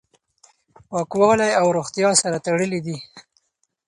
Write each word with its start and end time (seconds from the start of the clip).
پاکوالی 0.89 1.51
او 1.59 1.67
روغتیا 1.77 2.09
سره 2.21 2.37
تړلي 2.45 2.79
دي. 2.85 2.97